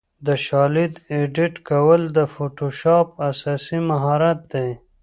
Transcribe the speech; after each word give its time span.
د 0.25 0.27
شالید 0.45 0.93
ایډیټ 1.13 1.55
کول 1.69 2.01
د 2.17 2.19
فوټوشاپ 2.33 3.07
اساسي 3.29 3.79
مهارت 3.89 4.39
دی. 4.53 4.69